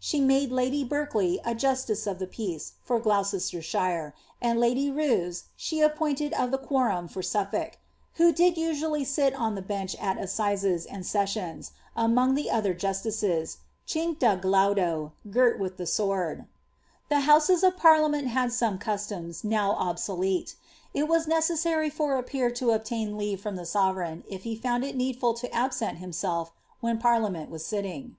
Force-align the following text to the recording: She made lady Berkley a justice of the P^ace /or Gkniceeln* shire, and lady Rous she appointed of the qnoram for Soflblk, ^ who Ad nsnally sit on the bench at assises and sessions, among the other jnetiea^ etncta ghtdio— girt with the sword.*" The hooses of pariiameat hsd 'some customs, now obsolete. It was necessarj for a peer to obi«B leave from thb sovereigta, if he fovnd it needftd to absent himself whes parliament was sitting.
She 0.00 0.22
made 0.22 0.52
lady 0.52 0.84
Berkley 0.84 1.38
a 1.44 1.54
justice 1.54 2.06
of 2.06 2.18
the 2.18 2.26
P^ace 2.26 2.70
/or 2.88 2.98
Gkniceeln* 2.98 3.62
shire, 3.62 4.14
and 4.40 4.58
lady 4.58 4.90
Rous 4.90 5.44
she 5.54 5.80
appointed 5.82 6.32
of 6.32 6.50
the 6.50 6.56
qnoram 6.56 7.10
for 7.10 7.20
Soflblk, 7.20 7.52
^ 7.52 7.72
who 8.14 8.30
Ad 8.30 8.36
nsnally 8.38 9.04
sit 9.04 9.34
on 9.34 9.54
the 9.54 9.60
bench 9.60 9.94
at 9.96 10.16
assises 10.16 10.86
and 10.90 11.04
sessions, 11.04 11.72
among 11.94 12.36
the 12.36 12.50
other 12.50 12.72
jnetiea^ 12.74 13.58
etncta 13.86 14.40
ghtdio— 14.42 15.12
girt 15.34 15.58
with 15.60 15.76
the 15.76 15.84
sword.*" 15.84 16.46
The 17.10 17.20
hooses 17.20 17.62
of 17.62 17.76
pariiameat 17.76 18.28
hsd 18.30 18.52
'some 18.52 18.78
customs, 18.78 19.44
now 19.44 19.72
obsolete. 19.74 20.56
It 20.94 21.06
was 21.06 21.26
necessarj 21.26 21.92
for 21.92 22.16
a 22.16 22.22
peer 22.22 22.50
to 22.50 22.72
obi«B 22.72 23.06
leave 23.08 23.42
from 23.42 23.56
thb 23.58 23.66
sovereigta, 23.66 24.24
if 24.26 24.44
he 24.44 24.58
fovnd 24.58 24.86
it 24.88 24.96
needftd 24.96 25.38
to 25.40 25.54
absent 25.54 25.98
himself 25.98 26.50
whes 26.82 26.96
parliament 26.98 27.50
was 27.50 27.62
sitting. 27.66 28.16